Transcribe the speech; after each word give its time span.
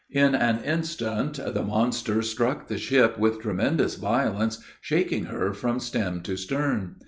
In 0.09 0.33
an 0.33 0.63
instant, 0.63 1.33
the 1.35 1.61
monster 1.61 2.23
struck 2.23 2.67
the 2.69 2.79
ship 2.79 3.19
with 3.19 3.39
tremendous 3.39 3.93
violence, 3.97 4.57
shaking 4.81 5.25
her 5.25 5.53
from 5.53 5.79
stem 5.79 6.21
to 6.21 6.35
stern! 6.37 6.95